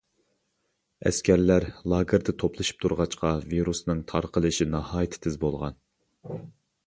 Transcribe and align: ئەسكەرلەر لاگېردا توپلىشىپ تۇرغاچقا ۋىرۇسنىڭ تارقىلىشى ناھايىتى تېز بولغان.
ئەسكەرلەر 1.09 1.65
لاگېردا 1.93 2.35
توپلىشىپ 2.43 2.79
تۇرغاچقا 2.85 3.35
ۋىرۇسنىڭ 3.53 4.01
تارقىلىشى 4.13 4.69
ناھايىتى 4.77 5.23
تېز 5.27 5.37
بولغان. 5.47 5.81